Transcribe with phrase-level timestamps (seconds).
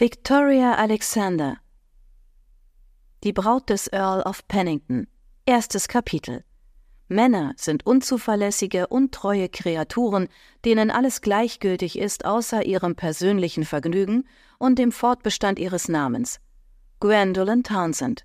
[0.00, 1.58] Victoria Alexander
[3.22, 5.08] Die Braut des Earl of Pennington
[5.44, 6.42] Erstes Kapitel
[7.08, 10.28] Männer sind unzuverlässige, untreue Kreaturen,
[10.64, 14.26] denen alles gleichgültig ist außer ihrem persönlichen Vergnügen
[14.58, 16.40] und dem Fortbestand ihres Namens.
[17.00, 18.24] Gwendolyn Townsend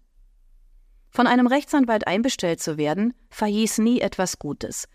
[1.10, 4.88] Von einem Rechtsanwalt einbestellt zu werden, verhieß nie etwas Gutes.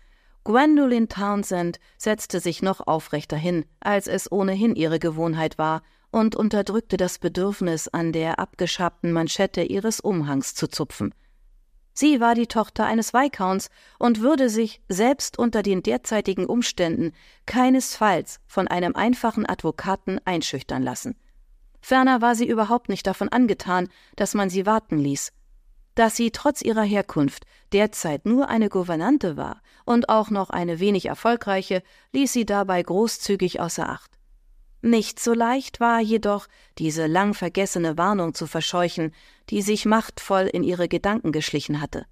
[0.45, 6.97] Gwendolyn Townsend setzte sich noch aufrechter hin, als es ohnehin ihre Gewohnheit war, und unterdrückte
[6.97, 11.13] das Bedürfnis, an der abgeschabten Manschette ihres Umhangs zu zupfen.
[11.93, 17.11] Sie war die Tochter eines Viscounts und würde sich, selbst unter den derzeitigen Umständen,
[17.45, 21.15] keinesfalls von einem einfachen Advokaten einschüchtern lassen.
[21.81, 25.33] Ferner war sie überhaupt nicht davon angetan, dass man sie warten ließ.
[25.95, 31.07] Dass sie trotz ihrer Herkunft derzeit nur eine Gouvernante war und auch noch eine wenig
[31.07, 34.20] erfolgreiche, ließ sie dabei großzügig außer Acht.
[34.81, 36.47] Nicht so leicht war jedoch,
[36.79, 39.13] diese lang vergessene Warnung zu verscheuchen,
[39.49, 42.05] die sich machtvoll in ihre Gedanken geschlichen hatte.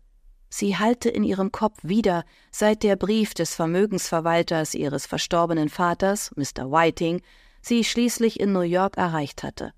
[0.49, 6.71] Sie hallte in ihrem Kopf wieder, seit der Brief des Vermögensverwalters ihres verstorbenen Vaters, Mr.
[6.71, 7.21] Whiting,
[7.61, 9.73] sie schließlich in New York erreicht hatte.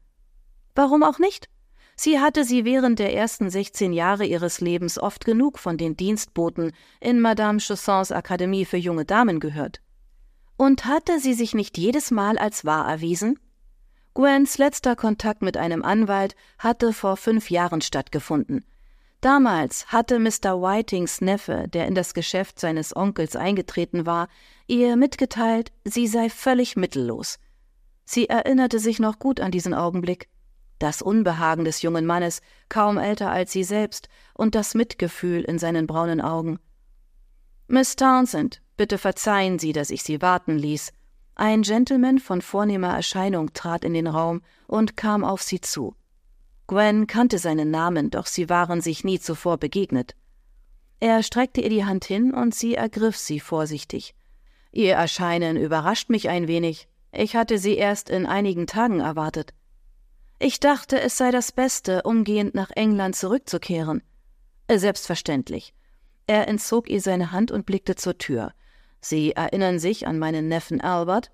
[0.76, 1.50] Warum auch nicht?
[1.96, 6.72] Sie hatte sie während der ersten 16 Jahre ihres Lebens oft genug von den Dienstboten
[7.00, 9.82] in Madame Chaussons Akademie für junge Damen gehört.
[10.62, 13.40] Und hatte sie sich nicht jedes Mal als wahr erwiesen?
[14.14, 18.64] Gwens letzter Kontakt mit einem Anwalt hatte vor fünf Jahren stattgefunden.
[19.22, 20.62] Damals hatte Mr.
[20.62, 24.28] Whitings Neffe, der in das Geschäft seines Onkels eingetreten war,
[24.68, 27.40] ihr mitgeteilt, sie sei völlig mittellos.
[28.06, 30.30] Sie erinnerte sich noch gut an diesen Augenblick.
[30.78, 32.40] Das Unbehagen des jungen Mannes,
[32.70, 36.60] kaum älter als sie selbst, und das Mitgefühl in seinen braunen Augen.
[37.66, 40.92] Miss Townsend, Bitte verzeihen Sie, dass ich Sie warten ließ.
[41.36, 45.96] Ein Gentleman von vornehmer Erscheinung trat in den Raum und kam auf sie zu.
[46.68, 50.16] Gwen kannte seinen Namen, doch sie waren sich nie zuvor begegnet.
[51.00, 54.14] Er streckte ihr die Hand hin und sie ergriff sie vorsichtig.
[54.72, 56.88] Ihr Erscheinen überrascht mich ein wenig.
[57.12, 59.54] Ich hatte Sie erst in einigen Tagen erwartet.
[60.40, 64.02] Ich dachte, es sei das Beste, umgehend nach England zurückzukehren.
[64.70, 65.74] Selbstverständlich.
[66.26, 68.54] Er entzog ihr seine Hand und blickte zur Tür.
[69.02, 71.32] Sie erinnern sich an meinen Neffen Albert?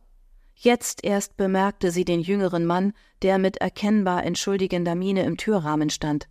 [0.55, 6.27] Jetzt erst bemerkte sie den jüngeren Mann, der mit erkennbar entschuldigender Miene im Türrahmen stand.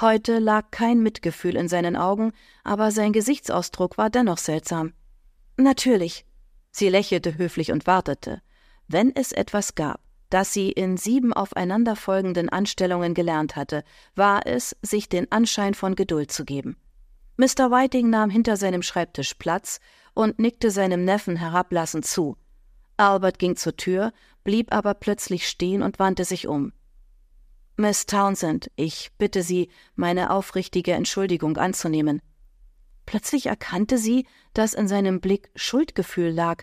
[0.00, 4.92] Heute lag kein Mitgefühl in seinen Augen, aber sein Gesichtsausdruck war dennoch seltsam.
[5.56, 6.26] Natürlich.
[6.70, 8.42] Sie lächelte höflich und wartete.
[8.86, 13.84] Wenn es etwas gab, das sie in sieben aufeinanderfolgenden Anstellungen gelernt hatte,
[14.16, 16.76] war es, sich den Anschein von Geduld zu geben.
[17.36, 17.70] Mr.
[17.70, 19.80] Whiting nahm hinter seinem Schreibtisch Platz
[20.14, 22.36] und nickte seinem Neffen herablassend zu.
[22.96, 24.12] Albert ging zur Tür,
[24.44, 26.72] blieb aber plötzlich stehen und wandte sich um.
[27.76, 32.22] Miss Townsend, ich bitte Sie, meine aufrichtige Entschuldigung anzunehmen.
[33.06, 36.62] Plötzlich erkannte sie, dass in seinem Blick Schuldgefühl lag.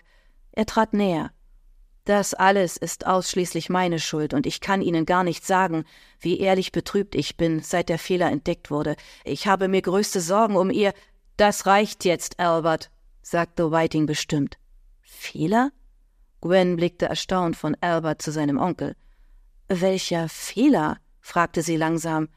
[0.52, 1.30] Er trat näher.
[2.04, 5.84] Das alles ist ausschließlich meine Schuld, und ich kann Ihnen gar nicht sagen,
[6.18, 8.96] wie ehrlich betrübt ich bin, seit der Fehler entdeckt wurde.
[9.24, 10.94] Ich habe mir größte Sorgen um Ihr.
[11.36, 12.90] Das reicht jetzt, Albert,
[13.22, 14.58] sagte Whiting bestimmt.
[15.00, 15.72] Fehler?
[16.40, 18.96] Gwen blickte erstaunt von Albert zu seinem Onkel.
[19.68, 20.98] Welcher Fehler?
[21.20, 22.28] fragte sie langsam.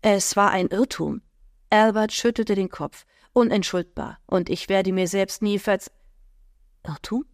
[0.00, 1.22] Es war ein Irrtum.
[1.70, 3.04] Albert schüttelte den Kopf.
[3.32, 4.18] Unentschuldbar.
[4.26, 5.90] Und ich werde mir selbst nie verz.
[6.86, 7.26] Irrtum?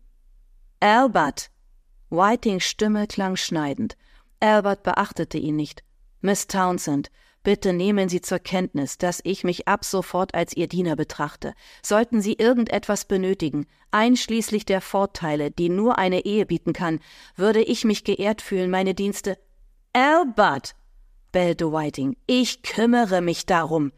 [0.81, 1.51] Albert!
[2.11, 3.97] Whitings Stimme klang schneidend.
[4.41, 5.85] Albert beachtete ihn nicht.
[6.21, 7.11] Miss Townsend,
[7.45, 11.53] Bitte nehmen Sie zur Kenntnis, dass ich mich ab sofort als Ihr Diener betrachte.
[11.83, 17.01] Sollten Sie irgendetwas benötigen, einschließlich der Vorteile, die nur eine Ehe bieten kann,
[17.37, 19.39] würde ich mich geehrt fühlen, meine Dienste.
[19.93, 20.75] Albert!
[21.33, 23.93] bellte Whiting, ich kümmere mich darum.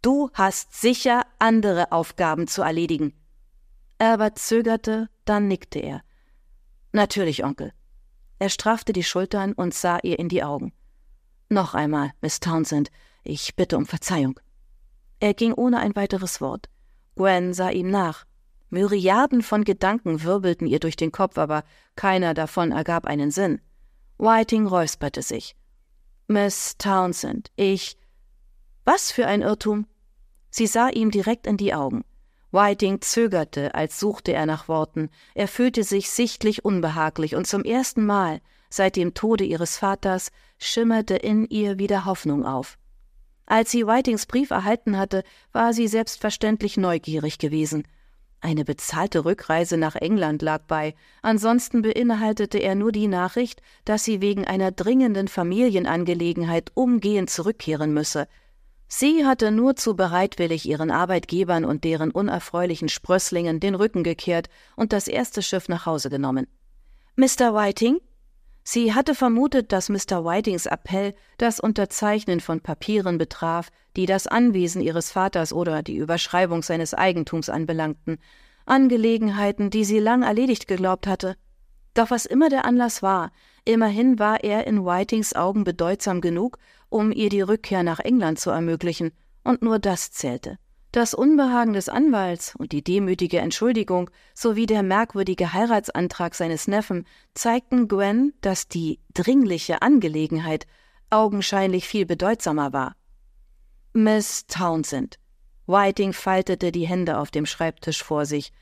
[0.00, 3.14] Du hast sicher andere Aufgaben zu erledigen.
[3.98, 6.02] Albert zögerte, dann nickte er.
[6.92, 7.72] Natürlich, Onkel.
[8.38, 10.72] Er straffte die Schultern und sah ihr in die Augen.
[11.52, 12.90] Noch einmal, Miss Townsend,
[13.24, 14.40] ich bitte um Verzeihung.
[15.20, 16.70] Er ging ohne ein weiteres Wort.
[17.14, 18.24] Gwen sah ihm nach.
[18.70, 21.64] Myriaden von Gedanken wirbelten ihr durch den Kopf, aber
[21.94, 23.60] keiner davon ergab einen Sinn.
[24.16, 25.54] Whiting räusperte sich.
[26.26, 27.98] Miss Townsend, ich.
[28.86, 29.86] Was für ein Irrtum?
[30.48, 32.02] Sie sah ihm direkt in die Augen.
[32.50, 35.10] Whiting zögerte, als suchte er nach Worten.
[35.34, 38.40] Er fühlte sich sichtlich unbehaglich und zum ersten Mal
[38.74, 42.78] Seit dem Tode ihres Vaters schimmerte in ihr wieder Hoffnung auf.
[43.44, 47.86] Als sie Whitings Brief erhalten hatte, war sie selbstverständlich neugierig gewesen.
[48.40, 54.22] Eine bezahlte Rückreise nach England lag bei, ansonsten beinhaltete er nur die Nachricht, dass sie
[54.22, 58.26] wegen einer dringenden Familienangelegenheit umgehend zurückkehren müsse.
[58.88, 64.94] Sie hatte nur zu bereitwillig ihren Arbeitgebern und deren unerfreulichen Sprösslingen den Rücken gekehrt und
[64.94, 66.46] das erste Schiff nach Hause genommen.
[67.16, 67.54] Mr.
[67.54, 68.00] Whiting?
[68.64, 70.24] Sie hatte vermutet, dass Mr.
[70.24, 76.62] Whitings Appell das Unterzeichnen von Papieren betraf, die das Anwesen ihres Vaters oder die Überschreibung
[76.62, 78.18] seines Eigentums anbelangten,
[78.64, 81.36] Angelegenheiten, die sie lang erledigt geglaubt hatte.
[81.94, 83.32] Doch was immer der Anlass war,
[83.64, 88.50] immerhin war er in Whitings Augen bedeutsam genug, um ihr die Rückkehr nach England zu
[88.50, 89.10] ermöglichen,
[89.44, 90.58] und nur das zählte.
[90.92, 97.88] Das Unbehagen des Anwalts und die demütige Entschuldigung sowie der merkwürdige Heiratsantrag seines Neffen zeigten
[97.88, 100.66] Gwen, dass die dringliche Angelegenheit
[101.08, 102.94] augenscheinlich viel bedeutsamer war.
[103.94, 105.18] Miss Townsend.
[105.66, 108.52] Whiting faltete die Hände auf dem Schreibtisch vor sich.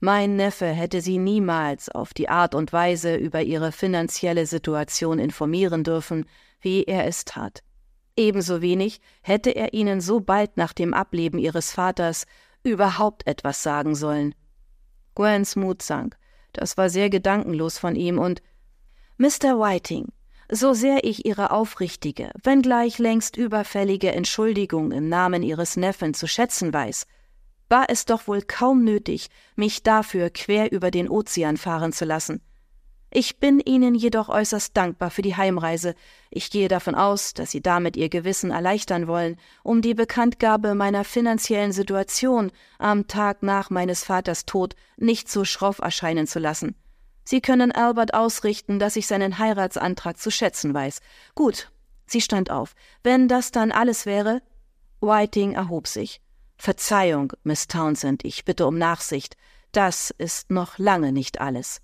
[0.00, 5.82] Mein Neffe hätte sie niemals auf die Art und Weise über ihre finanzielle Situation informieren
[5.82, 6.26] dürfen,
[6.60, 7.62] wie er es tat.
[8.16, 12.26] Ebenso wenig hätte er ihnen so bald nach dem Ableben ihres Vaters
[12.62, 14.34] überhaupt etwas sagen sollen.
[15.14, 16.16] Gwens Mut sank.
[16.52, 18.42] Das war sehr gedankenlos von ihm und
[19.18, 19.58] Mr.
[19.58, 20.08] Whiting,
[20.50, 26.72] so sehr ich Ihre aufrichtige, wenngleich längst überfällige Entschuldigung im Namen Ihres Neffen zu schätzen
[26.72, 27.06] weiß,
[27.68, 32.42] war es doch wohl kaum nötig, mich dafür quer über den Ozean fahren zu lassen.
[33.12, 35.96] Ich bin Ihnen jedoch äußerst dankbar für die Heimreise.
[36.30, 41.02] Ich gehe davon aus, dass Sie damit Ihr Gewissen erleichtern wollen, um die Bekanntgabe meiner
[41.02, 46.76] finanziellen Situation am Tag nach meines Vaters Tod nicht so schroff erscheinen zu lassen.
[47.24, 51.00] Sie können Albert ausrichten, dass ich seinen Heiratsantrag zu schätzen weiß.
[51.34, 51.70] Gut.
[52.06, 52.74] Sie stand auf.
[53.02, 54.42] Wenn das dann alles wäre.
[55.00, 56.20] Whiting erhob sich.
[56.56, 59.36] Verzeihung, Miss Townsend, ich bitte um Nachsicht.
[59.72, 61.80] Das ist noch lange nicht alles.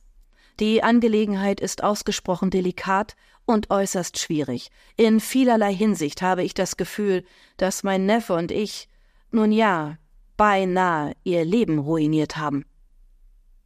[0.59, 3.15] Die Angelegenheit ist ausgesprochen delikat
[3.45, 4.71] und äußerst schwierig.
[4.97, 7.25] In vielerlei Hinsicht habe ich das Gefühl,
[7.59, 8.89] dass mein Neffe und ich,
[9.31, 9.99] nun ja,
[10.37, 12.65] beinahe ihr Leben ruiniert haben.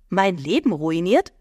[0.08, 1.32] Mein Leben ruiniert?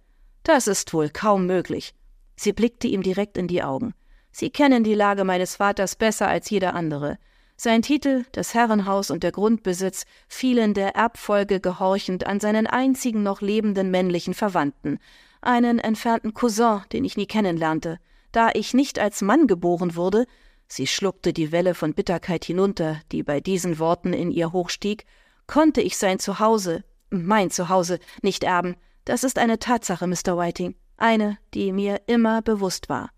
[0.44, 1.96] Das ist wohl kaum möglich.
[2.36, 3.94] Sie blickte ihm direkt in die Augen.
[4.32, 7.18] Sie kennen die Lage meines Vaters besser als jeder andere.
[7.58, 13.42] Sein Titel, das Herrenhaus und der Grundbesitz fielen der Erbfolge gehorchend an seinen einzigen noch
[13.42, 15.00] lebenden männlichen Verwandten,
[15.42, 18.00] einen entfernten Cousin, den ich nie kennenlernte.
[18.32, 20.26] Da ich nicht als Mann geboren wurde,
[20.68, 25.06] sie schluckte die Welle von Bitterkeit hinunter, die bei diesen Worten in ihr hochstieg,
[25.48, 28.76] konnte ich sein Zuhause, mein Zuhause, nicht erben,
[29.06, 30.38] das ist eine Tatsache, Mr.
[30.38, 33.10] Whiting, eine, die mir immer bewusst war.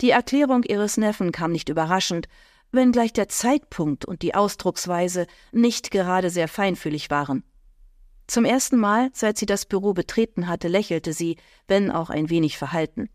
[0.00, 2.28] Die Erklärung Ihres Neffen kam nicht überraschend,
[2.70, 7.42] wenngleich der Zeitpunkt und die Ausdrucksweise nicht gerade sehr feinfühlig waren.
[8.28, 12.58] Zum ersten Mal, seit sie das Büro betreten hatte, lächelte sie, wenn auch ein wenig
[12.58, 13.08] verhalten.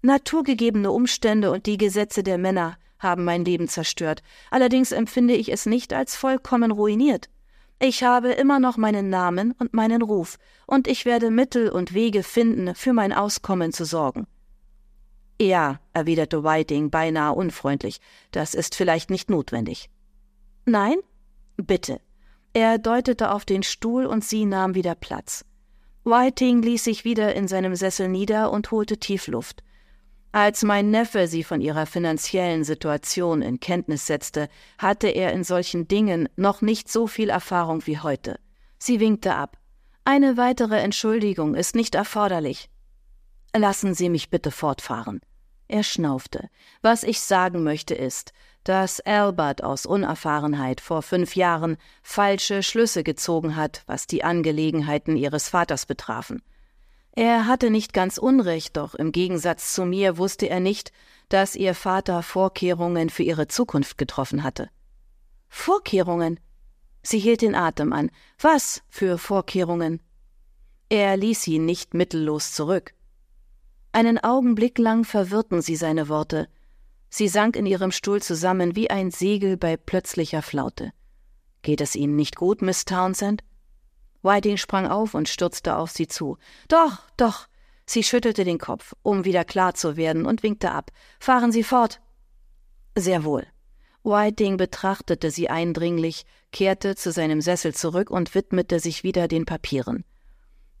[0.00, 5.66] Naturgegebene Umstände und die Gesetze der Männer haben mein Leben zerstört, allerdings empfinde ich es
[5.66, 7.28] nicht als vollkommen ruiniert.
[7.80, 12.22] Ich habe immer noch meinen Namen und meinen Ruf, und ich werde Mittel und Wege
[12.22, 14.26] finden, für mein Auskommen zu sorgen.
[15.38, 18.00] Ja, erwiderte Whiting beinahe unfreundlich,
[18.30, 19.90] das ist vielleicht nicht notwendig.
[20.64, 20.96] Nein?
[21.58, 22.00] Bitte.
[22.52, 25.44] Er deutete auf den Stuhl und sie nahm wieder Platz.
[26.04, 29.62] Whiting ließ sich wieder in seinem Sessel nieder und holte tief Luft.
[30.32, 35.86] Als mein Neffe sie von ihrer finanziellen Situation in Kenntnis setzte, hatte er in solchen
[35.86, 38.38] Dingen noch nicht so viel Erfahrung wie heute.
[38.78, 39.56] Sie winkte ab.
[40.04, 42.68] Eine weitere Entschuldigung ist nicht erforderlich.
[43.54, 45.20] Lassen Sie mich bitte fortfahren.
[45.68, 46.48] Er schnaufte.
[46.82, 48.32] Was ich sagen möchte ist,
[48.64, 55.48] dass Albert aus Unerfahrenheit vor fünf Jahren falsche Schlüsse gezogen hat, was die Angelegenheiten ihres
[55.48, 56.42] Vaters betrafen.
[57.12, 60.92] Er hatte nicht ganz Unrecht, doch im Gegensatz zu mir wusste er nicht,
[61.28, 64.70] dass ihr Vater Vorkehrungen für ihre Zukunft getroffen hatte.
[65.48, 66.38] Vorkehrungen?
[67.02, 68.10] Sie hielt den Atem an.
[68.38, 70.00] Was für Vorkehrungen?
[70.88, 72.94] Er ließ sie nicht mittellos zurück.
[73.92, 76.48] Einen Augenblick lang verwirrten sie seine Worte.
[77.10, 80.92] Sie sank in ihrem Stuhl zusammen wie ein Segel bei plötzlicher Flaute.
[81.62, 83.42] Geht es Ihnen nicht gut, Miss Townsend?
[84.22, 86.38] Whiting sprang auf und stürzte auf sie zu.
[86.68, 87.48] Doch, doch.
[87.84, 90.90] Sie schüttelte den Kopf, um wieder klar zu werden, und winkte ab.
[91.18, 92.00] Fahren Sie fort.
[92.94, 93.46] Sehr wohl.
[94.04, 100.04] Whiting betrachtete sie eindringlich, kehrte zu seinem Sessel zurück und widmete sich wieder den Papieren.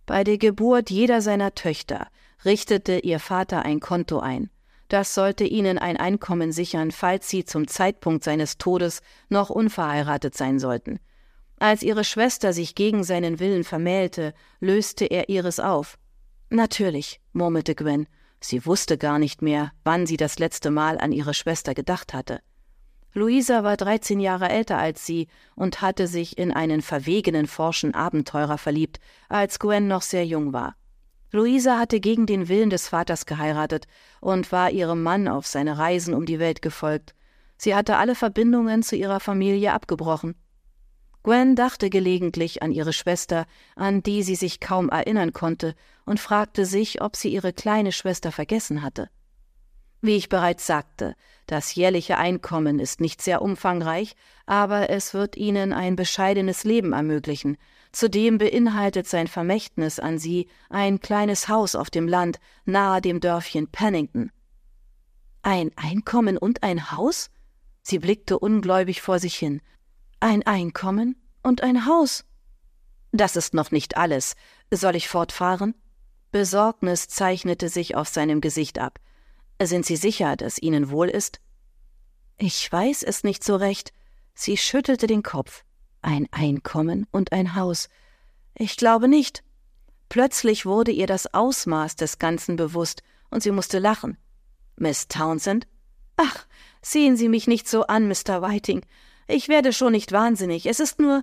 [0.06, 2.08] Bei der Geburt jeder seiner Töchter
[2.44, 4.50] richtete ihr Vater ein Konto ein.
[4.90, 10.58] Das sollte ihnen ein Einkommen sichern, falls sie zum Zeitpunkt seines Todes noch unverheiratet sein
[10.58, 10.98] sollten.
[11.60, 15.96] Als ihre Schwester sich gegen seinen Willen vermählte, löste er ihres auf.
[16.48, 18.08] Natürlich, murmelte Gwen.
[18.40, 22.40] Sie wusste gar nicht mehr, wann sie das letzte Mal an ihre Schwester gedacht hatte.
[23.12, 28.58] Luisa war dreizehn Jahre älter als sie und hatte sich in einen verwegenen, forschen Abenteurer
[28.58, 30.74] verliebt, als Gwen noch sehr jung war.
[31.32, 33.86] Luisa hatte gegen den Willen des Vaters geheiratet
[34.20, 37.14] und war ihrem Mann auf seine Reisen um die Welt gefolgt.
[37.56, 40.34] Sie hatte alle Verbindungen zu ihrer Familie abgebrochen.
[41.22, 43.46] Gwen dachte gelegentlich an ihre Schwester,
[43.76, 45.74] an die sie sich kaum erinnern konnte,
[46.06, 49.10] und fragte sich, ob sie ihre kleine Schwester vergessen hatte.
[50.02, 51.14] Wie ich bereits sagte,
[51.46, 54.16] das jährliche Einkommen ist nicht sehr umfangreich,
[54.46, 57.58] aber es wird ihnen ein bescheidenes Leben ermöglichen.
[57.92, 63.66] Zudem beinhaltet sein Vermächtnis an sie ein kleines Haus auf dem Land nahe dem Dörfchen
[63.66, 64.30] Pennington.
[65.42, 67.30] Ein Einkommen und ein Haus?
[67.82, 69.60] Sie blickte ungläubig vor sich hin.
[70.20, 72.24] Ein Einkommen und ein Haus.
[73.12, 74.34] Das ist noch nicht alles.
[74.70, 75.74] Soll ich fortfahren?
[76.30, 79.00] Besorgnis zeichnete sich auf seinem Gesicht ab.
[79.62, 81.40] Sind Sie sicher, dass Ihnen wohl ist?
[82.38, 83.92] Ich weiß es nicht so recht.
[84.32, 85.64] Sie schüttelte den Kopf.
[86.00, 87.90] Ein Einkommen und ein Haus.
[88.54, 89.44] Ich glaube nicht.
[90.08, 94.16] Plötzlich wurde ihr das Ausmaß des Ganzen bewusst, und sie musste lachen.
[94.76, 95.68] Miss Townsend?
[96.16, 96.46] Ach,
[96.82, 98.42] sehen Sie mich nicht so an, Mr.
[98.42, 98.84] Whiting.
[99.28, 100.66] Ich werde schon nicht wahnsinnig.
[100.66, 101.22] Es ist nur.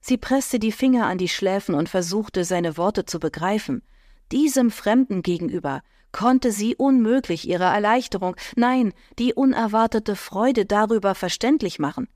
[0.00, 3.82] Sie presste die Finger an die Schläfen und versuchte, seine Worte zu begreifen.
[4.30, 12.08] Diesem Fremden gegenüber konnte sie unmöglich ihre Erleichterung, nein, die unerwartete Freude darüber verständlich machen.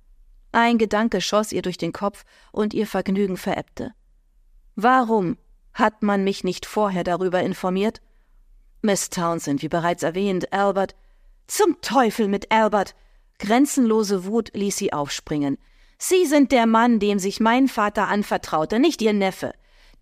[0.52, 3.92] Ein Gedanke schoss ihr durch den Kopf und ihr Vergnügen verebbte.
[4.74, 5.36] Warum
[5.72, 8.00] hat man mich nicht vorher darüber informiert?
[8.82, 10.94] Miss Townsend, wie bereits erwähnt, Albert.
[11.46, 12.94] Zum Teufel mit Albert!
[13.38, 15.58] Grenzenlose Wut ließ sie aufspringen.
[15.98, 19.52] Sie sind der Mann, dem sich mein Vater anvertraute, nicht Ihr Neffe.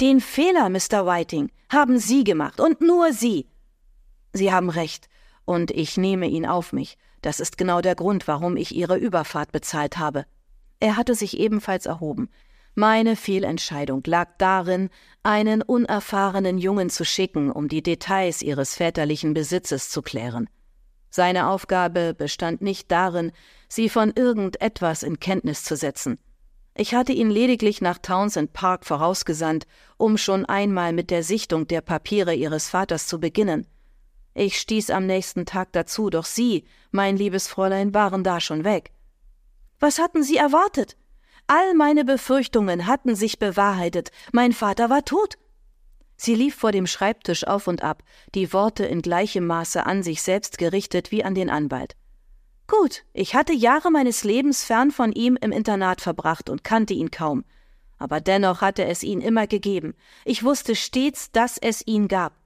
[0.01, 1.07] Den Fehler, Mr.
[1.07, 3.47] Whiting, haben Sie gemacht und nur Sie.
[4.33, 5.09] Sie haben recht,
[5.45, 6.97] und ich nehme ihn auf mich.
[7.23, 10.25] Das ist genau der Grund, warum ich Ihre Überfahrt bezahlt habe.
[10.79, 12.31] Er hatte sich ebenfalls erhoben.
[12.75, 14.91] Meine Fehlentscheidung lag darin,
[15.23, 20.49] einen unerfahrenen Jungen zu schicken, um die Details ihres väterlichen Besitzes zu klären.
[21.11, 23.33] Seine Aufgabe bestand nicht darin,
[23.69, 26.19] sie von irgendetwas in Kenntnis zu setzen.
[26.77, 31.81] Ich hatte ihn lediglich nach Townsend Park vorausgesandt, um schon einmal mit der Sichtung der
[31.81, 33.67] Papiere ihres Vaters zu beginnen.
[34.41, 38.91] Ich stieß am nächsten Tag dazu, doch Sie, mein liebes Fräulein, waren da schon weg.
[39.81, 40.97] Was hatten Sie erwartet?
[41.47, 44.13] All meine Befürchtungen hatten sich bewahrheitet.
[44.33, 45.37] Mein Vater war tot.
[46.17, 48.03] Sie lief vor dem Schreibtisch auf und ab,
[48.35, 51.95] die Worte in gleichem Maße an sich selbst gerichtet wie an den Anwalt.
[52.67, 57.11] Gut, ich hatte Jahre meines Lebens fern von ihm im Internat verbracht und kannte ihn
[57.11, 57.45] kaum.
[57.99, 59.95] Aber dennoch hatte es ihn immer gegeben.
[60.25, 62.40] Ich wusste stets, dass es ihn gab.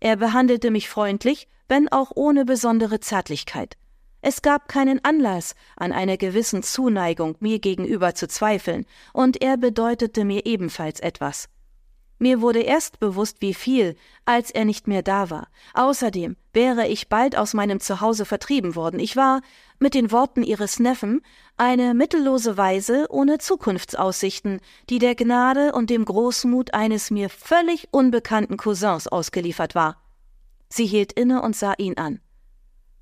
[0.00, 3.76] Er behandelte mich freundlich, wenn auch ohne besondere Zärtlichkeit.
[4.22, 10.24] Es gab keinen Anlass, an einer gewissen Zuneigung mir gegenüber zu zweifeln, und er bedeutete
[10.24, 11.48] mir ebenfalls etwas.
[12.18, 13.94] Mir wurde erst bewusst, wie viel,
[14.24, 15.48] als er nicht mehr da war.
[15.74, 19.00] Außerdem wäre ich bald aus meinem Zuhause vertrieben worden.
[19.00, 19.42] Ich war,
[19.78, 21.20] mit den Worten ihres Neffen,
[21.58, 28.56] eine mittellose Weise ohne Zukunftsaussichten, die der Gnade und dem Großmut eines mir völlig unbekannten
[28.56, 30.02] Cousins ausgeliefert war.
[30.70, 32.20] Sie hielt inne und sah ihn an.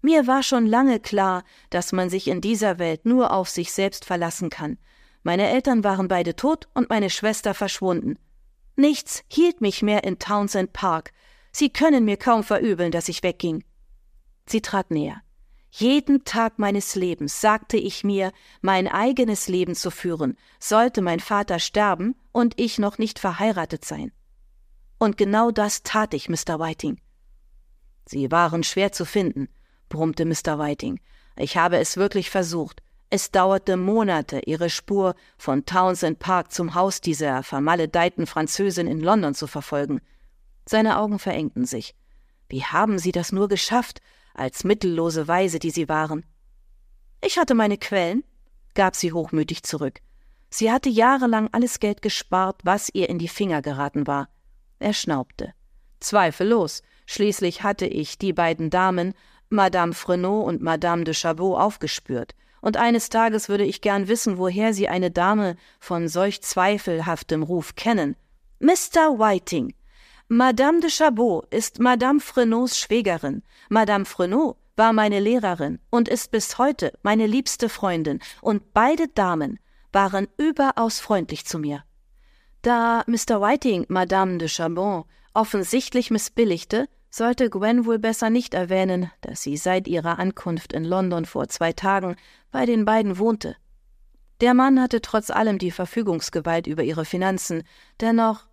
[0.02, 4.04] Mir war schon lange klar, dass man sich in dieser Welt nur auf sich selbst
[4.04, 4.76] verlassen kann.
[5.22, 8.18] Meine Eltern waren beide tot und meine Schwester verschwunden.
[8.76, 11.12] Nichts hielt mich mehr in Townsend Park.
[11.52, 13.64] Sie können mir kaum verübeln, dass ich wegging.
[14.46, 15.22] Sie trat näher.
[15.70, 21.58] Jeden Tag meines Lebens sagte ich mir, mein eigenes Leben zu führen, sollte mein Vater
[21.58, 24.12] sterben und ich noch nicht verheiratet sein.
[24.98, 26.60] Und genau das tat ich, Mr.
[26.60, 27.00] Whiting.
[28.06, 29.48] Sie waren schwer zu finden,
[29.88, 30.60] brummte Mr.
[30.60, 31.00] Whiting.
[31.36, 32.83] Ich habe es wirklich versucht.
[33.10, 39.34] Es dauerte Monate, ihre Spur von Townsend Park zum Haus dieser vermaledeiten Französin in London
[39.34, 40.00] zu verfolgen.
[40.66, 41.94] Seine Augen verengten sich.
[42.48, 44.00] Wie haben Sie das nur geschafft,
[44.34, 46.24] als mittellose Weise, die Sie waren?
[47.20, 48.24] Ich hatte meine Quellen,
[48.74, 50.00] gab sie hochmütig zurück.
[50.50, 54.28] Sie hatte jahrelang alles Geld gespart, was ihr in die Finger geraten war.
[54.78, 55.54] Er schnaubte.
[56.00, 56.82] Zweifellos.
[57.06, 59.14] Schließlich hatte ich die beiden Damen,
[59.48, 64.72] Madame Frenot und Madame de Chabot, aufgespürt und eines Tages würde ich gern wissen, woher
[64.72, 68.16] Sie eine Dame von solch zweifelhaftem Ruf kennen.
[68.58, 69.18] Mr.
[69.18, 69.74] Whiting.
[70.28, 73.42] Madame de Chabot ist Madame Frenots Schwägerin.
[73.68, 79.60] Madame Frenot war meine Lehrerin und ist bis heute meine liebste Freundin, und beide Damen
[79.92, 81.84] waren überaus freundlich zu mir.
[82.62, 83.42] Da Mr.
[83.42, 85.04] Whiting Madame de Charbon
[85.34, 91.26] offensichtlich missbilligte, sollte Gwen wohl besser nicht erwähnen, dass sie seit ihrer Ankunft in London
[91.26, 92.16] vor zwei Tagen
[92.50, 93.54] bei den beiden wohnte.
[94.40, 97.62] Der Mann hatte trotz allem die Verfügungsgewalt über ihre Finanzen,
[98.00, 98.48] dennoch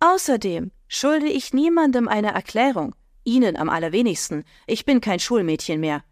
[0.00, 6.04] Außerdem schulde ich niemandem eine Erklärung, Ihnen am allerwenigsten, ich bin kein Schulmädchen mehr.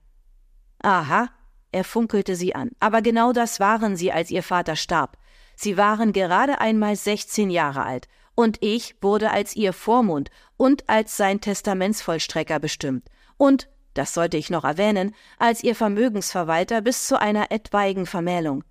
[0.80, 1.28] Aha,
[1.72, 5.18] er funkelte sie an, aber genau das waren Sie, als Ihr Vater starb.
[5.56, 11.16] Sie waren gerade einmal sechzehn Jahre alt, und ich wurde als Ihr Vormund und als
[11.16, 17.50] sein Testamentsvollstrecker bestimmt, und, das sollte ich noch erwähnen, als Ihr Vermögensverwalter bis zu einer
[17.50, 18.62] etwaigen Vermählung.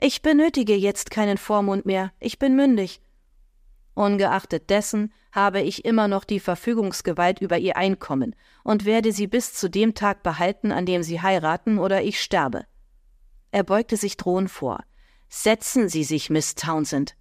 [0.00, 3.00] Ich benötige jetzt keinen Vormund mehr, ich bin mündig.
[3.94, 9.54] Ungeachtet dessen habe ich immer noch die Verfügungsgewalt über ihr Einkommen und werde sie bis
[9.54, 12.64] zu dem Tag behalten, an dem sie heiraten oder ich sterbe.
[13.50, 14.84] Er beugte sich drohend vor.
[15.28, 17.16] Setzen Sie sich, Miss Townsend.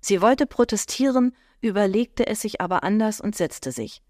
[0.00, 4.02] Sie wollte protestieren, überlegte es sich aber anders und setzte sich.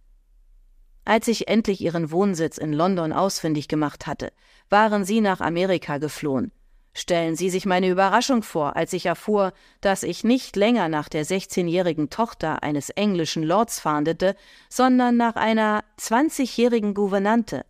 [1.05, 4.33] Als ich endlich ihren Wohnsitz in London ausfindig gemacht hatte,
[4.69, 6.53] waren sie nach Amerika geflohen.
[6.93, 11.25] Stellen Sie sich meine Überraschung vor, als ich erfuhr, dass ich nicht länger nach der
[11.25, 14.35] 16-jährigen Tochter eines englischen Lords fahndete,
[14.69, 17.65] sondern nach einer 20-jährigen Gouvernante.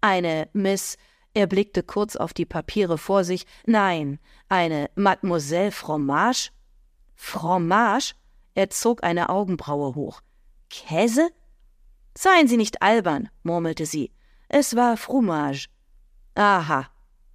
[0.00, 0.98] Eine Miss,
[1.34, 6.50] er blickte kurz auf die Papiere vor sich, nein, eine Mademoiselle Fromage?
[7.16, 8.14] Fromage?
[8.54, 10.20] Er zog eine Augenbraue hoch.
[10.68, 11.28] Käse?
[12.16, 14.12] Seien Sie nicht albern, murmelte sie.
[14.48, 15.68] Es war Fromage.
[16.34, 16.88] Aha,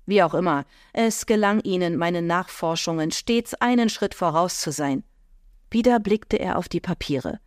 [0.06, 5.04] wie auch immer, es gelang ihnen, meinen Nachforschungen stets einen Schritt voraus zu sein.
[5.72, 7.40] Wieder blickte er auf die Papiere.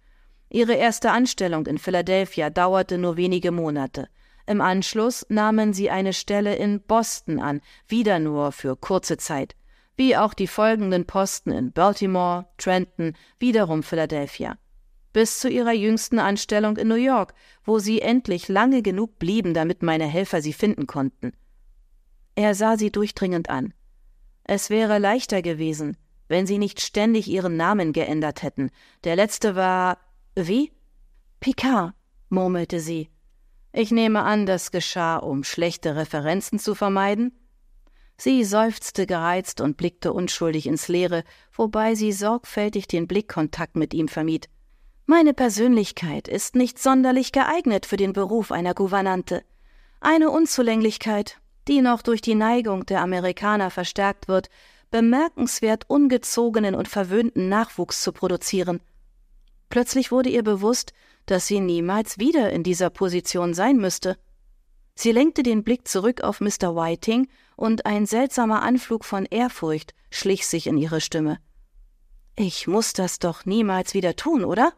[0.50, 4.08] Ihre erste Anstellung in Philadelphia dauerte nur wenige Monate.
[4.46, 9.54] Im Anschluss nahmen sie eine Stelle in Boston an, wieder nur für kurze Zeit,
[9.98, 14.56] wie auch die folgenden Posten in Baltimore, Trenton, wiederum Philadelphia.
[15.12, 19.82] Bis zu ihrer jüngsten Anstellung in New York, wo sie endlich lange genug blieben, damit
[19.82, 21.32] meine Helfer sie finden konnten.
[22.36, 23.74] Er sah sie durchdringend an.
[24.44, 25.96] Es wäre leichter gewesen,
[26.28, 28.70] wenn sie nicht ständig ihren Namen geändert hätten.
[29.02, 29.98] Der letzte war.
[30.36, 30.70] Wie?
[31.40, 31.94] Picard,
[32.28, 33.10] murmelte sie.
[33.72, 37.32] Ich nehme an, das geschah, um schlechte Referenzen zu vermeiden?
[38.20, 44.08] Sie seufzte gereizt und blickte unschuldig ins Leere, wobei sie sorgfältig den Blickkontakt mit ihm
[44.08, 44.48] vermied.
[45.06, 49.42] Meine Persönlichkeit ist nicht sonderlich geeignet für den Beruf einer Gouvernante.
[50.00, 54.50] Eine Unzulänglichkeit, die noch durch die Neigung der Amerikaner verstärkt wird,
[54.90, 58.80] bemerkenswert ungezogenen und verwöhnten Nachwuchs zu produzieren.
[59.68, 60.92] Plötzlich wurde ihr bewusst,
[61.26, 64.16] dass sie niemals wieder in dieser Position sein müsste.
[65.00, 66.74] Sie lenkte den Blick zurück auf Mr.
[66.74, 71.38] Whiting, und ein seltsamer Anflug von Ehrfurcht schlich sich in ihre Stimme.
[72.34, 74.72] Ich muss das doch niemals wieder tun, oder?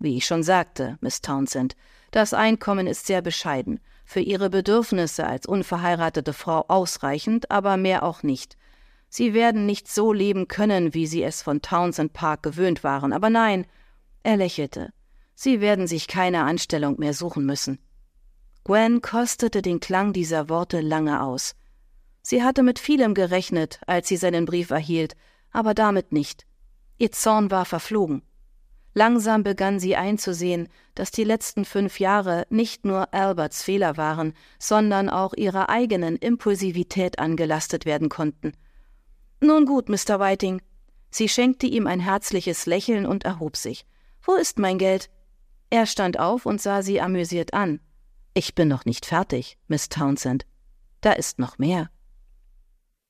[0.00, 1.76] Wie ich schon sagte, Miss Townsend,
[2.10, 8.24] das Einkommen ist sehr bescheiden, für ihre Bedürfnisse als unverheiratete Frau ausreichend, aber mehr auch
[8.24, 8.56] nicht.
[9.08, 13.30] Sie werden nicht so leben können, wie sie es von Townsend Park gewöhnt waren, aber
[13.30, 13.64] nein,
[14.24, 14.92] er lächelte.
[15.36, 17.78] Sie werden sich keine Anstellung mehr suchen müssen.
[18.66, 21.54] Gwen kostete den Klang dieser Worte lange aus.
[22.20, 25.14] Sie hatte mit vielem gerechnet, als sie seinen Brief erhielt,
[25.52, 26.46] aber damit nicht.
[26.98, 28.22] Ihr Zorn war verflogen.
[28.92, 35.10] Langsam begann sie einzusehen, dass die letzten fünf Jahre nicht nur Alberts Fehler waren, sondern
[35.10, 38.52] auch ihrer eigenen Impulsivität angelastet werden konnten.
[39.40, 40.18] Nun gut, Mr.
[40.18, 40.60] Whiting.
[41.12, 43.86] Sie schenkte ihm ein herzliches Lächeln und erhob sich.
[44.24, 45.08] Wo ist mein Geld?
[45.70, 47.78] Er stand auf und sah sie amüsiert an.
[48.38, 50.44] Ich bin noch nicht fertig, Miss Townsend.
[51.00, 51.88] Da ist noch mehr.